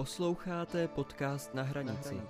[0.00, 2.20] Posloucháte podcast Na hranici.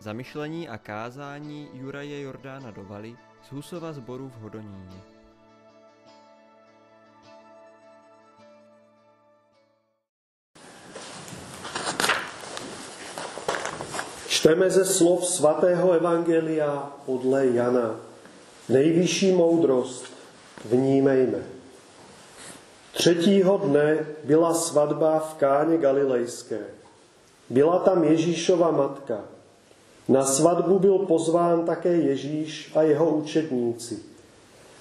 [0.00, 3.16] Zamyšlení a kázání Juraje Jordána Dovaly
[3.48, 4.96] z Husova zboru v Hodoníně.
[14.28, 17.96] Čteme ze slov svatého Evangelia podle Jana.
[18.68, 20.12] Nejvyšší moudrost
[20.64, 21.38] vnímejme.
[22.92, 26.83] Třetího dne byla svatba v Káně Galilejské.
[27.50, 29.20] Byla tam Ježíšova matka.
[30.08, 33.98] Na svatbu byl pozván také Ježíš a jeho učedníci.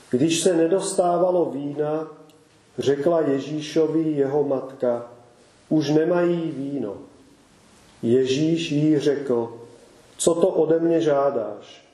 [0.10, 2.08] Když se nedostávalo vína,
[2.78, 5.06] řekla Ježíšovi jeho matka,
[5.70, 6.98] už nemají víno.
[8.02, 9.54] Ježíš jí řekl,
[10.18, 11.86] co to ode mě žádáš?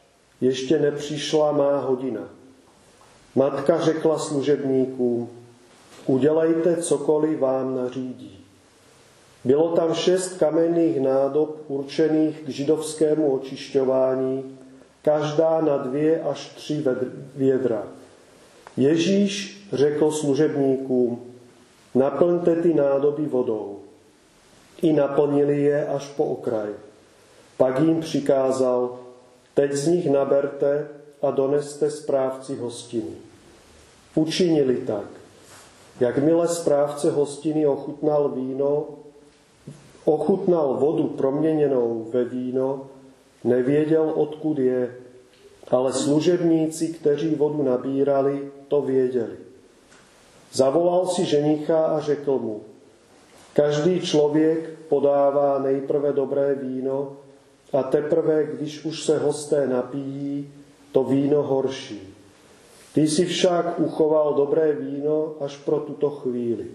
[0.41, 2.21] Ještě nepřišla má hodina.
[3.35, 5.29] Matka řekla služebníkům,
[6.05, 8.38] udělejte cokoliv vám nařídí.
[9.43, 14.57] Bylo tam šest kamenných nádob určených k židovskému očišťování,
[15.01, 16.83] každá na dvě až tři
[17.35, 17.83] vědra.
[18.77, 21.21] Ježíš řekl služebníkům,
[21.95, 23.79] naplňte ty nádoby vodou.
[24.81, 26.69] I naplnili je až po okraj.
[27.57, 28.99] Pak jim přikázal,
[29.53, 30.87] teď z nich naberte
[31.21, 33.15] a doneste správci hostiny.
[34.15, 35.05] Učinili tak.
[35.99, 38.87] Jakmile správce hostiny ochutnal víno,
[40.05, 42.87] ochutnal vodu proměněnou ve víno,
[43.43, 44.95] nevěděl, odkud je,
[45.71, 49.37] ale služebníci, kteří vodu nabírali, to věděli.
[50.53, 52.61] Zavolal si ženicha a řekl mu,
[53.53, 57.17] každý člověk podává nejprve dobré víno
[57.73, 60.51] a teprve, když už se hosté napijí,
[60.91, 62.15] to víno horší.
[62.93, 66.67] Ty si však uchoval dobré víno až pro tuto chvíli.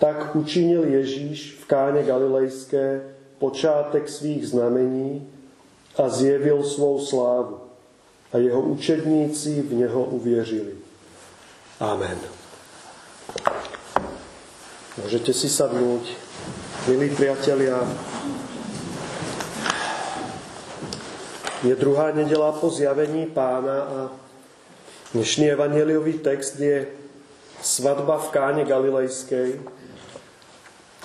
[0.00, 3.04] Tak učinil Ježíš v káně Galilejské
[3.38, 5.28] počátek svých znamení
[5.96, 7.60] a zjevil svou slávu.
[8.32, 10.72] A jeho učedníci v něho uvěřili.
[11.80, 12.16] Amen.
[15.00, 16.12] Môžete si sadnúť,
[16.84, 17.80] milí priatelia.
[21.64, 23.98] Je druhá nedela po zjavení pána a
[25.16, 26.84] dnešný evangeliový text je
[27.64, 29.79] svadba v káne Galilejskej.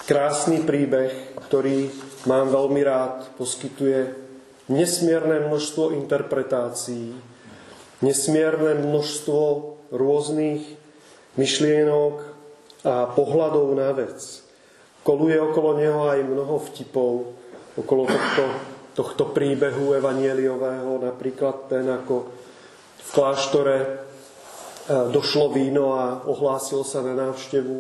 [0.06, 1.90] Krásny príbeh, ktorý
[2.30, 4.14] mám veľmi rád, poskytuje
[4.70, 7.10] nesmierne množstvo interpretácií,
[8.06, 9.42] nesmierne množstvo
[9.90, 10.62] rôznych
[11.42, 12.36] myšlienok,
[12.86, 14.46] a pohľadov na vec.
[15.02, 17.34] Koluje okolo neho aj mnoho vtipov,
[17.74, 18.46] okolo tohto,
[18.94, 22.30] tohto príbehu evanieliového, napríklad ten, ako
[23.02, 23.88] v kláštore e,
[25.10, 27.76] došlo víno a ohlásil sa na návštevu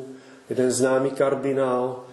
[0.50, 2.06] jeden známy kardinál,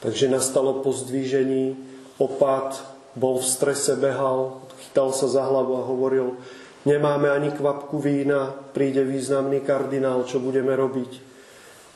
[0.00, 1.76] takže nastalo pozdvížení,
[2.18, 2.78] opad,
[3.18, 6.38] bol v strese, behal, chytal sa za hlavu a hovoril,
[6.86, 11.12] nemáme ani kvapku vína, príde významný kardinál, čo budeme robiť?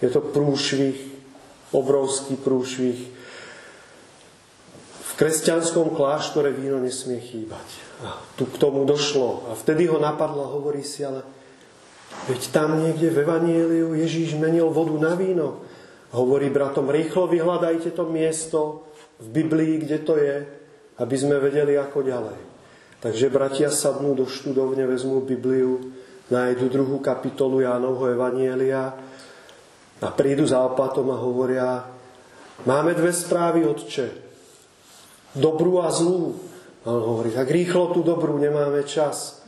[0.02, 0.98] Je to prúšvih,
[1.70, 2.98] obrovský prúšvih.
[5.02, 7.68] V kresťanskom kláštore víno nesmie chýbať.
[8.02, 9.46] A tu k tomu došlo.
[9.46, 11.22] A vtedy ho napadlo, hovorí si, ale
[12.26, 15.62] veď tam niekde v Evanieliu Ježíš menil vodu na víno.
[16.12, 18.84] Hovorí bratom, rýchlo vyhľadajte to miesto
[19.16, 20.44] v Biblii, kde to je,
[21.00, 22.40] aby sme vedeli, ako ďalej.
[23.00, 25.90] Takže bratia sadnú do študovne, vezmú Bibliu,
[26.28, 28.92] nájdu druhú kapitolu Jánovho Evanielia
[30.02, 31.88] a prídu za opatom a hovoria,
[32.68, 34.06] máme dve správy, otče,
[35.32, 36.36] dobrú a zlú.
[36.82, 39.40] A on hovorí, tak rýchlo tú dobrú, nemáme čas.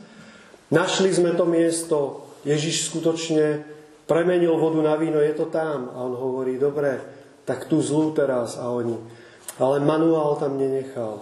[0.73, 3.74] Našli sme to miesto, Ježiš skutočne
[4.05, 5.93] premenil vodu na víno, je to tam.
[5.93, 7.01] A on hovorí, dobre,
[7.45, 8.57] tak tú zlú teraz.
[8.57, 8.97] A oni,
[9.61, 11.21] ale manuál tam nenechal.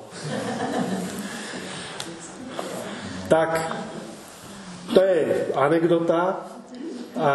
[3.34, 3.60] tak,
[4.94, 6.48] to je anekdota
[7.18, 7.32] a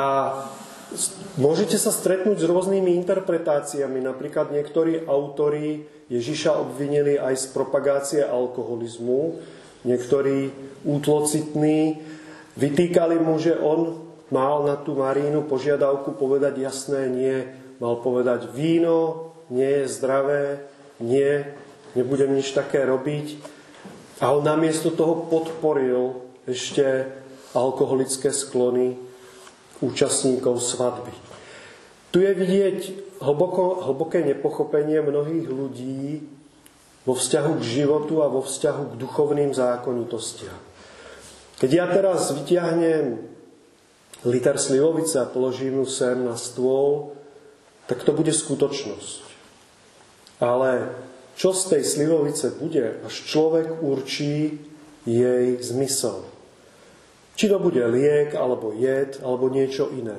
[1.37, 4.01] Môžete sa stretnúť s rôznymi interpretáciami.
[4.01, 9.37] Napríklad niektorí autori Ježiša obvinili aj z propagácie alkoholizmu.
[9.85, 10.49] Niektorí
[10.89, 12.01] útlocitní
[12.57, 17.37] vytýkali mu, že on mal na tú Marínu požiadavku povedať jasné nie.
[17.79, 20.45] Mal povedať víno nie je zdravé,
[21.01, 21.45] nie,
[21.97, 23.41] nebudem nič také robiť.
[24.21, 27.07] A on namiesto toho podporil ešte
[27.55, 28.99] alkoholické sklony
[29.79, 31.15] účastníkov svadby.
[32.11, 32.79] Tu je vidieť
[33.23, 36.25] hlboko, hlboké nepochopenie mnohých ľudí
[37.07, 40.57] vo vzťahu k životu a vo vzťahu k duchovným zákonitostiam.
[41.63, 43.38] Keď ja teraz vyťahnem
[44.27, 47.15] liter slivovice a položím ju sem na stôl,
[47.87, 49.23] tak to bude skutočnosť.
[50.43, 50.91] Ale
[51.39, 54.59] čo z tej slivovice bude, až človek určí
[55.07, 56.27] jej zmysel.
[57.39, 60.19] Či to bude liek, alebo jed, alebo niečo iné.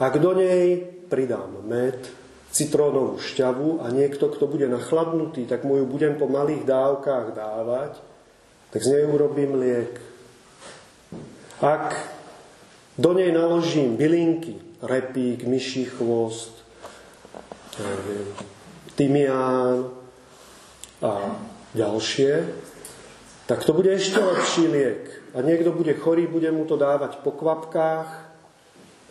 [0.00, 0.80] Ak do nej
[1.12, 2.00] pridám med,
[2.48, 8.00] citrónovú šťavu a niekto, kto bude nachladnutý, tak mu ju budem po malých dávkach dávať,
[8.72, 9.92] tak z nej urobím liek.
[11.60, 12.15] Ak
[12.98, 16.64] do nej naložím bylinky, repík, myší chvost,
[18.96, 19.92] tymián
[21.04, 21.36] a
[21.76, 22.48] ďalšie,
[23.46, 25.04] tak to bude ešte lepší liek.
[25.36, 28.08] A niekto bude chorý, bude mu to dávať po kvapkách,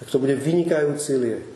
[0.01, 1.51] tak to bude vynikajúci liek.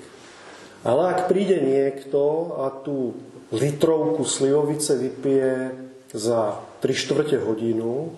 [0.85, 3.17] Ale ak príde niekto a tú
[3.51, 5.73] litrovku slivovice vypije
[6.13, 8.13] za 3 štvrte hodinu,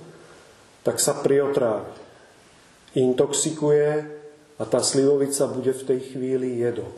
[0.84, 2.01] tak sa priotrávi.
[2.92, 4.04] Intoxikuje
[4.60, 6.92] a tá slivovica bude v tej chvíli jedou.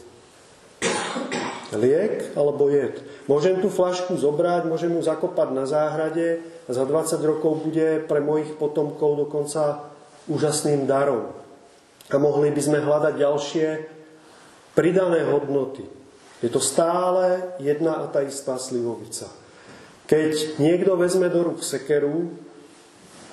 [1.73, 3.01] Liek alebo jed.
[3.25, 8.21] Môžem tú flašku zobrať, môžem ju zakopať na záhrade a za 20 rokov bude pre
[8.21, 9.89] mojich potomkov dokonca
[10.29, 11.33] úžasným darom.
[12.11, 13.67] A mohli by sme hľadať ďalšie
[14.77, 15.87] pridané hodnoty.
[16.43, 19.31] Je to stále jedna a tá istá slivovica.
[20.05, 22.35] Keď niekto vezme do rúk sekeru,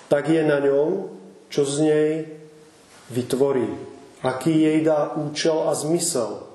[0.06, 1.10] tak je na ňom,
[1.50, 2.10] čo z nej
[3.10, 3.68] vytvorí.
[4.22, 6.46] Aký jej dá účel a zmysel.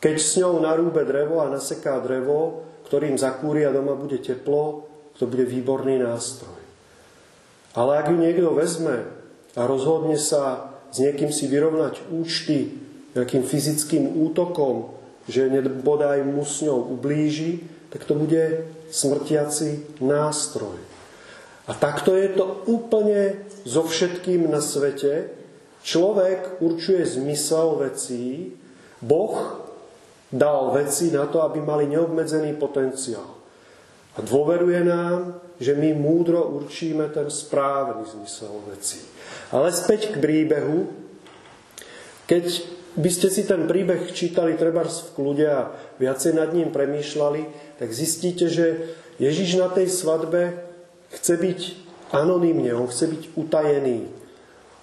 [0.00, 4.86] Keď s ňou narúbe drevo a naseká drevo, ktorým a doma bude teplo,
[5.18, 6.60] to bude výborný nástroj.
[7.74, 9.04] Ale ak ju niekto vezme
[9.56, 12.72] a rozhodne sa s niekým si vyrovnať účty
[13.16, 14.92] nejakým fyzickým útokom,
[15.26, 20.76] že nebodaj mu s ňou ublíži, tak to bude smrtiaci nástroj.
[21.66, 25.32] A takto je to úplne so všetkým na svete.
[25.86, 28.50] Človek určuje zmysel vecí,
[28.98, 29.62] Boh
[30.34, 33.38] dal veci na to, aby mali neobmedzený potenciál.
[34.16, 38.98] A dôveruje nám, že my múdro určíme ten správny zmysel vecí.
[39.54, 40.90] Ale späť k príbehu.
[42.26, 42.44] Keď
[42.98, 45.70] by ste si ten príbeh čítali trebárs v kľude a
[46.02, 48.90] viacej nad ním premýšľali, tak zistíte, že
[49.22, 50.66] Ježiš na tej svadbe
[51.14, 51.60] chce byť
[52.10, 54.25] anonymne, on chce byť utajený.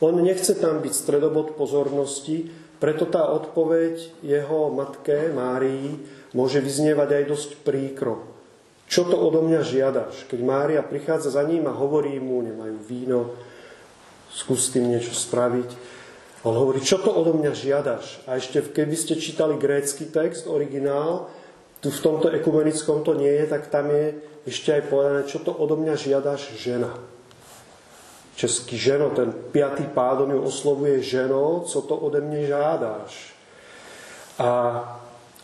[0.04, 2.52] On nechce tam byť stredobod pozornosti,
[2.84, 5.96] preto tá odpoveď jeho matke Márii
[6.36, 8.28] môže vyznievať aj dosť príkro.
[8.92, 10.28] Čo to odo mňa žiadaš?
[10.28, 13.32] Keď Mária prichádza za ním a hovorí mu, nemajú víno,
[14.28, 15.72] skús tým niečo spraviť,
[16.44, 18.20] on hovorí, čo to odo mňa žiadaš?
[18.28, 21.32] A ešte keby ste čítali grécky text, originál,
[21.80, 25.56] tu v tomto ekumenickom to nie je, tak tam je ešte aj povedané, čo to
[25.56, 26.92] odo mňa žiadaš žena.
[28.34, 33.34] Český ženo, ten piatý pádom ju oslovuje ženo, co to ode mne žádáš.
[34.42, 34.50] A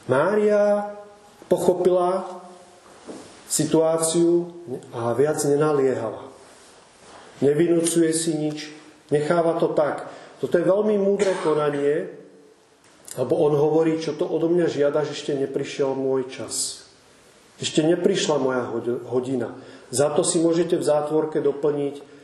[0.10, 0.90] Mária
[1.46, 2.26] pochopila
[3.46, 4.50] situáciu
[4.90, 6.26] a viac nenaliehala.
[7.46, 8.74] Nevinúcuje si nič,
[9.14, 10.10] necháva to tak.
[10.42, 12.10] Toto je veľmi múdre konanie,
[13.18, 16.86] lebo on hovorí, čo to odo mňa žiada, že ešte neprišiel môj čas.
[17.60, 18.64] Ešte neprišla moja
[19.10, 19.54] hodina.
[19.90, 22.19] Za to si môžete v zátvorke doplniť,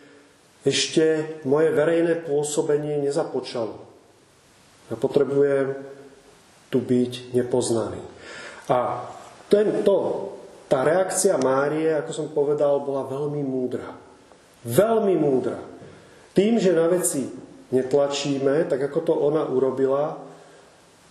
[0.65, 3.77] ešte moje verejné pôsobenie nezapočalo.
[4.89, 5.77] Ja potrebujem
[6.73, 8.01] tu byť nepoznaný.
[8.65, 9.05] A
[9.45, 9.95] tento,
[10.65, 13.93] tá reakcia Márie, ako som povedal, bola veľmi múdra.
[14.65, 15.61] Veľmi múdra.
[16.33, 17.29] Tým, že na veci
[17.69, 20.17] netlačíme, tak ako to ona urobila,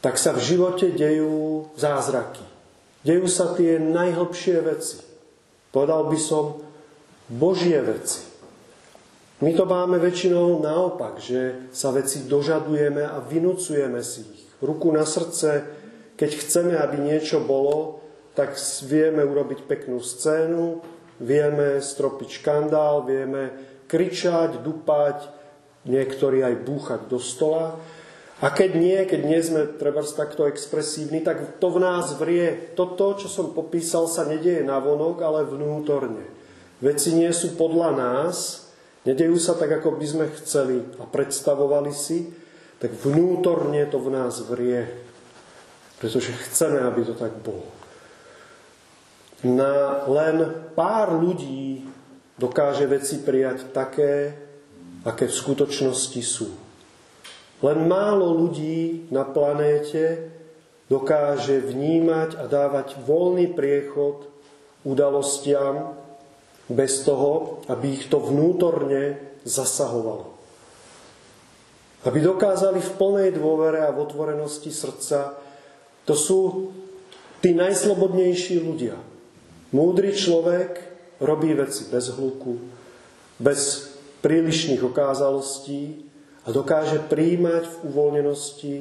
[0.02, 2.42] tak sa v živote dejú zázraky.
[3.06, 4.98] Dejú sa tie najhlbšie veci.
[5.70, 6.60] Povedal by som
[7.30, 8.33] Božie veci.
[9.42, 14.46] My to máme väčšinou naopak, že sa veci dožadujeme a vynúcujeme si ich.
[14.62, 15.66] Ruku na srdce,
[16.14, 17.98] keď chceme, aby niečo bolo,
[18.38, 18.54] tak
[18.86, 20.82] vieme urobiť peknú scénu,
[21.18, 23.50] vieme stropiť škandál, vieme
[23.90, 25.26] kričať, dupať,
[25.86, 27.74] niektorí aj búchať do stola.
[28.42, 32.74] A keď nie, keď nie sme treba takto expresívni, tak to v nás vrie.
[32.78, 36.22] Toto, čo som popísal, sa nedieje na vonok, ale vnútorne.
[36.82, 38.63] Veci nie sú podľa nás,
[39.04, 42.28] nedejú sa tak, ako by sme chceli a predstavovali si,
[42.80, 44.84] tak vnútorne to v nás vrie.
[46.02, 47.64] Pretože chceme, aby to tak bolo.
[49.44, 51.84] Na len pár ľudí
[52.40, 54.36] dokáže veci prijať také,
[55.04, 56.48] aké v skutočnosti sú.
[57.64, 60.32] Len málo ľudí na planéte
[60.88, 64.28] dokáže vnímať a dávať voľný priechod
[64.84, 65.96] udalostiam
[66.68, 70.32] bez toho, aby ich to vnútorne zasahovalo.
[72.04, 75.36] Aby dokázali v plnej dôvere a v otvorenosti srdca,
[76.04, 76.72] to sú
[77.40, 78.96] tí najslobodnejší ľudia.
[79.72, 80.80] Múdry človek
[81.20, 82.60] robí veci bez hluku,
[83.40, 86.04] bez prílišných okázalostí
[86.44, 88.74] a dokáže príjmať v uvoľnenosti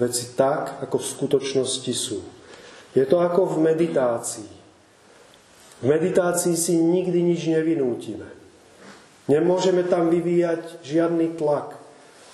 [0.00, 2.20] veci tak, ako v skutočnosti sú.
[2.96, 4.53] Je to ako v meditácii.
[5.84, 8.24] V meditácii si nikdy nič nevinútime.
[9.28, 11.76] Nemôžeme tam vyvíjať žiadny tlak,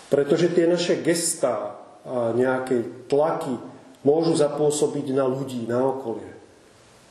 [0.06, 1.74] pretože tie naše gestá
[2.06, 3.58] a nejaké tlaky
[4.06, 6.30] môžu zapôsobiť na ľudí, na okolie.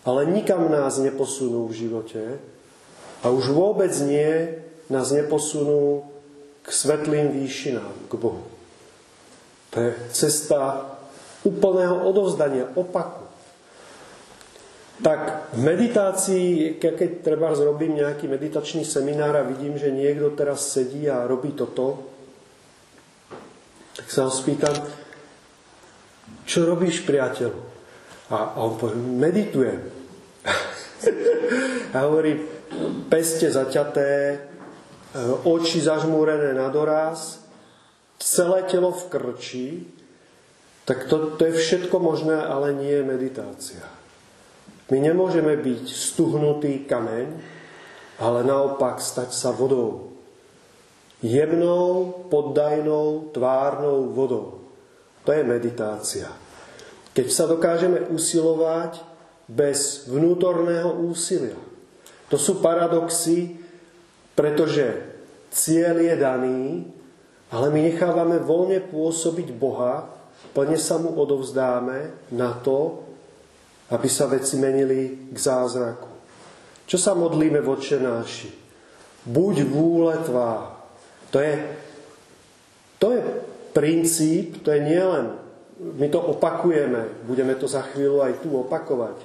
[0.08, 2.24] Ale nikam nás neposunú v živote
[3.19, 6.08] a už vôbec nie nás neposunú
[6.63, 8.48] k svetlým výšinám, k Bohu.
[9.75, 10.88] To je cesta
[11.46, 13.29] úplného odovzdania, opaku.
[15.00, 21.08] Tak v meditácii, keď treba zrobím nejaký meditačný seminár a vidím, že niekto teraz sedí
[21.08, 22.03] a robí toto,
[23.96, 24.75] tak sa ho spýtam,
[26.44, 27.51] čo robíš, priateľ?
[28.36, 29.79] A on povie, meditujem.
[31.96, 32.36] a hovorí,
[33.08, 34.38] peste zaťaté, e,
[35.48, 37.39] oči zažmúrené na doraz,
[38.20, 39.68] celé telo v krči,
[40.84, 43.99] tak to, to je všetko možné, ale nie je meditácia.
[44.89, 47.27] My nemôžeme byť stuhnutý kameň,
[48.17, 50.17] ale naopak stať sa vodou.
[51.22, 54.65] Jemnou, poddajnou, tvárnou vodou.
[55.27, 56.31] To je meditácia.
[57.13, 59.03] Keď sa dokážeme usilovať
[59.50, 61.58] bez vnútorného úsilia.
[62.29, 63.58] To sú paradoxy,
[64.38, 65.05] pretože
[65.50, 66.62] cieľ je daný,
[67.50, 70.05] ale my nechávame voľne pôsobiť Boha,
[70.53, 73.09] plne sa mu odovzdáme na to,
[73.89, 76.10] aby sa veci menili k zázraku.
[76.89, 77.69] Čo sa modlíme v
[78.01, 78.50] náši?
[79.25, 80.81] Buď vúle tvá.
[81.29, 81.53] To je,
[82.98, 83.22] to je
[83.74, 85.38] princíp, to je nielen,
[85.79, 89.15] my to opakujeme, budeme to za chvíľu aj tu opakovať.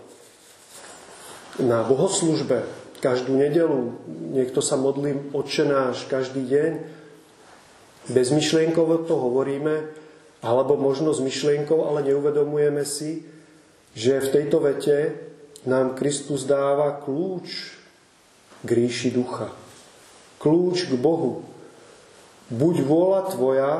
[1.64, 2.68] Na bohoslužbe,
[3.00, 3.96] každú nedelu,
[4.36, 6.72] niekto sa modlí odčenáš každý deň,
[8.12, 9.88] bezmyšlienkovo to hovoríme,
[10.44, 13.24] alebo možno s myšlienkou, ale neuvedomujeme si,
[13.94, 15.14] že v tejto vete
[15.64, 17.78] nám Kristus dáva kľúč
[18.66, 19.54] k ríši ducha.
[20.42, 21.46] Kľúč k Bohu.
[22.52, 23.72] Buď vôľa tvoja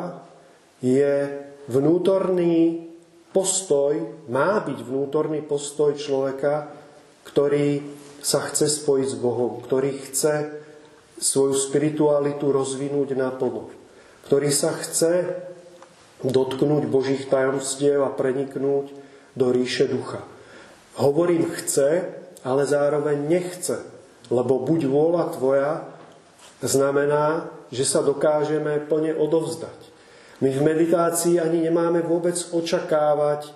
[0.81, 2.89] je vnútorný
[3.35, 6.71] postoj, má byť vnútorný postoj človeka,
[7.29, 7.83] ktorý
[8.25, 10.65] sa chce spojiť s Bohom, ktorý chce
[11.21, 13.69] svoju spiritualitu rozvinúť naplno,
[14.31, 15.29] ktorý sa chce
[16.25, 19.04] dotknúť Božích tajomstiev a preniknúť
[19.35, 20.23] do ríše ducha.
[20.95, 22.07] Hovorím chce,
[22.47, 23.83] ale zároveň nechce,
[24.31, 25.73] lebo buď vôľa tvoja
[26.63, 29.79] znamená, že sa dokážeme plne odovzdať.
[30.39, 33.51] My v meditácii ani nemáme vôbec očakávať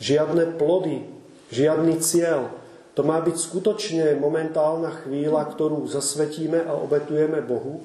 [0.00, 1.04] žiadne plody,
[1.52, 2.54] žiadny cieľ.
[2.94, 7.84] To má byť skutočne momentálna chvíľa, ktorú zasvetíme a obetujeme Bohu.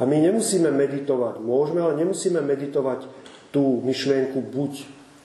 [0.00, 1.42] A my nemusíme meditovať.
[1.42, 3.06] Môžeme, ale nemusíme meditovať
[3.52, 4.72] tú myšlienku buď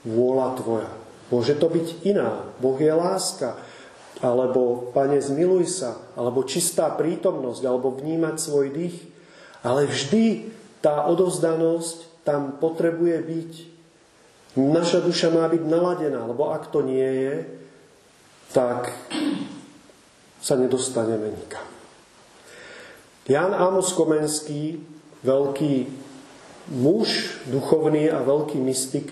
[0.03, 0.91] vôľa tvoja.
[1.27, 2.47] Môže to byť iná.
[2.63, 3.59] Boh je láska,
[4.23, 8.97] alebo Pane, zmiluj sa, alebo čistá prítomnosť, alebo vnímať svoj dých.
[9.61, 13.51] Ale vždy tá odovzdanosť tam potrebuje byť.
[14.57, 17.35] Naša duša má byť naladená, lebo ak to nie je,
[18.55, 18.89] tak
[20.41, 21.67] sa nedostaneme nikam.
[23.27, 24.79] Jan Amos Komenský,
[25.21, 25.73] veľký
[26.71, 29.11] muž, duchovný a veľký mystik,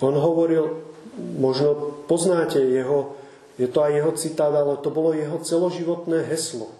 [0.00, 3.14] on hovoril možno poznáte jeho,
[3.54, 6.74] je to aj jeho citát, ale to bolo jeho celoživotné heslo.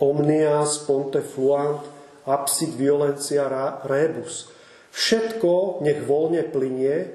[0.00, 1.84] Omnia sponte fluant,
[2.24, 3.46] absit violencia
[3.84, 4.48] rebus.
[4.94, 7.12] Všetko nech voľne plinie,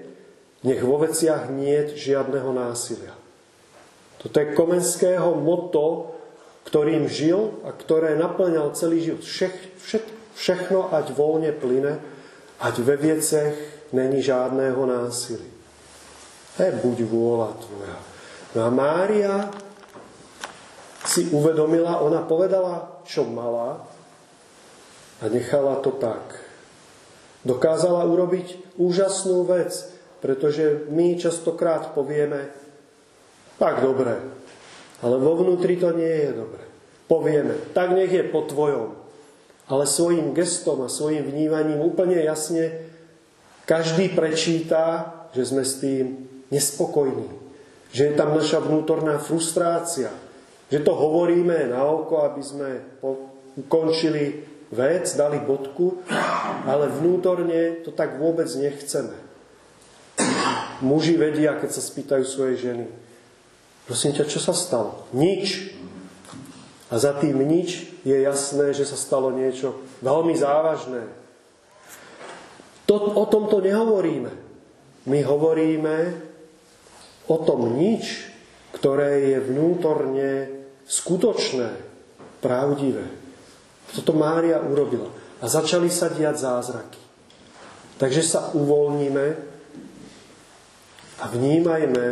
[0.61, 3.15] nech vo veciach nie žiadneho násilia.
[4.19, 6.15] Toto je Komenského moto,
[6.67, 9.23] ktorým žil a ktoré naplňal celý život.
[9.23, 10.05] Všech, všet,
[10.35, 11.97] všechno ať voľne plyne,
[12.59, 13.55] ať ve viecech
[13.95, 15.58] není žádného násilia.
[16.59, 17.97] He, buď vôľa tvoja.
[18.51, 19.47] No a Mária
[21.07, 23.79] si uvedomila, ona povedala, čo mala
[25.19, 26.35] a nechala to tak.
[27.47, 29.71] Dokázala urobiť úžasnú vec,
[30.19, 32.51] pretože my častokrát povieme,
[33.55, 34.19] tak dobre,
[34.99, 36.63] ale vo vnútri to nie je dobre.
[37.07, 38.99] Povieme, tak nech je po tvojom.
[39.69, 42.89] Ale svojim gestom a svojim vnímaním úplne jasne
[43.65, 47.29] každý prečíta, že sme s tým nespokojní.
[47.89, 50.13] Že je tam naša vnútorná frustrácia.
[50.69, 52.69] Že to hovoríme na oko, aby sme
[53.57, 56.05] ukončili vec, dali bodku,
[56.69, 59.17] ale vnútorne to tak vôbec nechceme.
[60.85, 62.85] Muži vedia, keď sa spýtajú svoje ženy.
[63.89, 65.09] Prosím ťa, čo sa stalo?
[65.17, 65.73] Nič.
[66.93, 71.09] A za tým nič je jasné, že sa stalo niečo veľmi závažné.
[72.85, 74.29] To, o tomto nehovoríme.
[75.09, 75.95] My hovoríme
[77.29, 78.25] o tom nič,
[78.73, 80.29] ktoré je vnútorne
[80.89, 81.69] skutočné,
[82.41, 83.05] pravdivé.
[83.93, 85.09] Toto Mária urobila.
[85.39, 87.01] A začali sa diať zázraky.
[88.01, 89.27] Takže sa uvoľníme
[91.19, 92.05] a vnímajme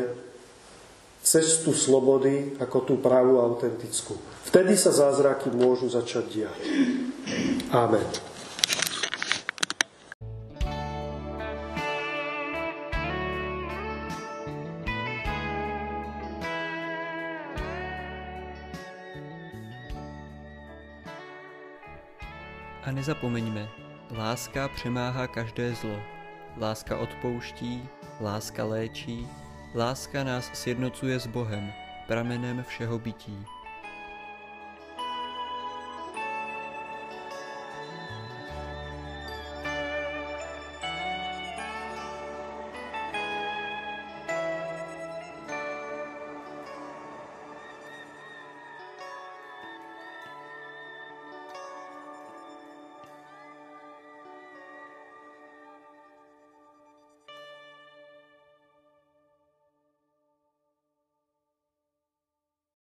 [1.24, 4.16] cestu slobody ako tú pravú autentickú.
[4.48, 6.60] Vtedy sa zázraky môžu začať diať.
[7.76, 8.08] Amen.
[23.08, 23.70] Nezapomeňme,
[24.12, 26.00] láska přemáhá každé zlo.
[26.58, 27.90] Láska odpouští,
[28.22, 29.28] láska léčí,
[29.76, 31.72] láska nás sjednocuje s Bohem,
[32.08, 33.46] pramenem všeho bytí.